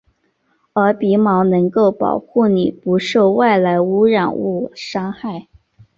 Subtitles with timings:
[0.73, 5.47] 而鼻毛能够保护你不受外来污染物伤害。